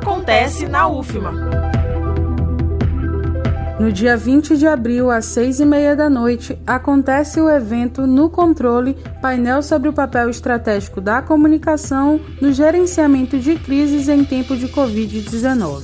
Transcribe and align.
acontece 0.00 0.66
na 0.66 0.88
UFMA. 0.88 1.30
No 3.78 3.92
dia 3.92 4.16
20 4.16 4.56
de 4.56 4.66
abril, 4.66 5.10
às 5.10 5.26
seis 5.26 5.60
e 5.60 5.64
meia 5.66 5.94
da 5.94 6.08
noite, 6.08 6.58
acontece 6.66 7.38
o 7.38 7.50
evento 7.50 8.06
No 8.06 8.30
Controle, 8.30 8.96
painel 9.20 9.62
sobre 9.62 9.90
o 9.90 9.92
papel 9.92 10.30
estratégico 10.30 11.02
da 11.02 11.20
comunicação 11.20 12.18
no 12.40 12.50
gerenciamento 12.50 13.38
de 13.38 13.56
crises 13.56 14.08
em 14.08 14.24
tempo 14.24 14.56
de 14.56 14.68
Covid-19. 14.68 15.82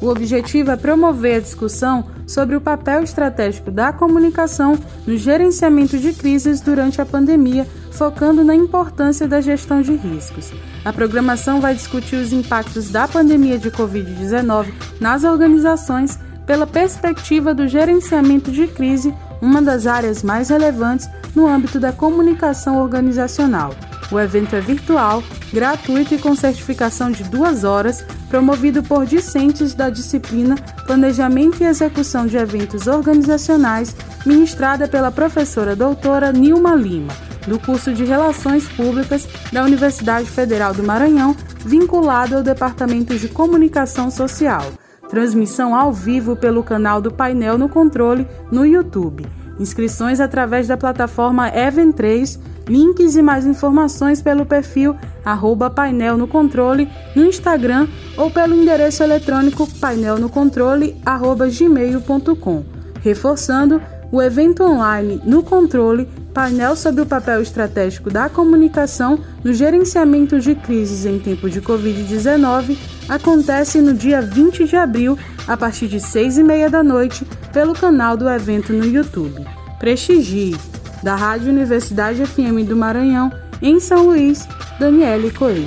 O 0.00 0.08
objetivo 0.08 0.70
é 0.70 0.76
promover 0.76 1.36
a 1.36 1.40
discussão 1.40 2.06
sobre 2.28 2.54
o 2.54 2.60
papel 2.60 3.02
estratégico 3.02 3.70
da 3.70 3.92
comunicação 3.92 4.78
no 5.06 5.16
gerenciamento 5.16 5.98
de 5.98 6.12
crises 6.12 6.60
durante 6.60 7.00
a 7.00 7.06
pandemia, 7.06 7.66
focando 7.90 8.44
na 8.44 8.54
importância 8.54 9.26
da 9.26 9.40
gestão 9.40 9.80
de 9.80 9.96
riscos. 9.96 10.52
A 10.84 10.92
programação 10.92 11.60
vai 11.60 11.74
discutir 11.74 12.16
os 12.16 12.32
impactos 12.32 12.90
da 12.90 13.08
pandemia 13.08 13.58
de 13.58 13.70
Covid-19 13.70 14.66
nas 15.00 15.24
organizações 15.24 16.18
pela 16.46 16.66
perspectiva 16.66 17.54
do 17.54 17.66
gerenciamento 17.66 18.52
de 18.52 18.66
crise, 18.68 19.12
uma 19.40 19.60
das 19.60 19.86
áreas 19.86 20.22
mais 20.22 20.50
relevantes 20.50 21.08
no 21.34 21.46
âmbito 21.46 21.80
da 21.80 21.92
comunicação 21.92 22.80
organizacional. 22.80 23.74
O 24.10 24.18
evento 24.18 24.56
é 24.56 24.60
virtual, 24.60 25.22
gratuito 25.52 26.14
e 26.14 26.18
com 26.18 26.34
certificação 26.34 27.10
de 27.10 27.24
duas 27.24 27.64
horas, 27.64 28.04
promovido 28.28 28.82
por 28.82 29.06
discentes 29.06 29.74
da 29.74 29.90
disciplina 29.90 30.56
Planejamento 30.86 31.62
e 31.62 31.66
Execução 31.66 32.26
de 32.26 32.36
Eventos 32.36 32.86
Organizacionais, 32.86 33.94
ministrada 34.24 34.88
pela 34.88 35.10
professora 35.10 35.74
doutora 35.74 36.32
Nilma 36.32 36.74
Lima, 36.74 37.12
do 37.46 37.58
curso 37.58 37.92
de 37.92 38.04
Relações 38.04 38.68
Públicas 38.68 39.26
da 39.52 39.64
Universidade 39.64 40.28
Federal 40.28 40.74
do 40.74 40.82
Maranhão, 40.82 41.34
vinculado 41.64 42.36
ao 42.36 42.42
Departamento 42.42 43.16
de 43.16 43.28
Comunicação 43.28 44.10
Social. 44.10 44.64
Transmissão 45.08 45.74
ao 45.74 45.92
vivo 45.92 46.36
pelo 46.36 46.62
canal 46.62 47.00
do 47.00 47.10
Painel 47.10 47.56
no 47.56 47.68
Controle 47.68 48.28
no 48.52 48.66
YouTube. 48.66 49.26
Inscrições 49.58 50.20
através 50.20 50.68
da 50.68 50.76
plataforma 50.76 51.50
Even3, 51.50 52.38
links 52.68 53.16
e 53.16 53.22
mais 53.22 53.44
informações 53.46 54.22
pelo 54.22 54.46
perfil 54.46 54.94
arroba 55.24 55.68
painel 55.68 56.16
no 56.16 56.28
controle 56.28 56.88
no 57.14 57.24
Instagram 57.24 57.88
ou 58.16 58.30
pelo 58.30 58.54
endereço 58.54 59.02
eletrônico 59.02 59.68
painelnocontrole@gmail.com. 59.80 62.64
Reforçando, 63.00 63.80
o 64.10 64.22
evento 64.22 64.62
online 64.62 65.20
no 65.24 65.42
controle 65.42 66.08
painel 66.32 66.76
sobre 66.76 67.02
o 67.02 67.06
papel 67.06 67.42
estratégico 67.42 68.10
da 68.10 68.28
comunicação 68.28 69.18
no 69.42 69.52
gerenciamento 69.52 70.40
de 70.40 70.54
crises 70.54 71.04
em 71.04 71.18
tempo 71.18 71.50
de 71.50 71.60
Covid-19 71.60 72.76
acontece 73.08 73.80
no 73.80 73.94
dia 73.94 74.20
20 74.20 74.64
de 74.64 74.76
abril, 74.76 75.18
a 75.46 75.56
partir 75.56 75.88
de 75.88 76.00
6 76.00 76.38
e 76.38 76.42
meia 76.42 76.70
da 76.70 76.82
noite, 76.82 77.26
pelo 77.52 77.72
canal 77.72 78.16
do 78.16 78.28
evento 78.28 78.72
no 78.72 78.84
YouTube. 78.84 79.44
Prestigie! 79.78 80.56
Da 81.02 81.14
Rádio 81.14 81.50
Universidade 81.50 82.24
FM 82.26 82.66
do 82.66 82.76
Maranhão, 82.76 83.32
em 83.62 83.78
São 83.78 84.06
Luís, 84.06 84.46
Daniele 84.78 85.30
Coelho. 85.30 85.66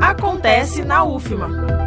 Acontece 0.00 0.82
na 0.82 1.04
UFMA. 1.04 1.85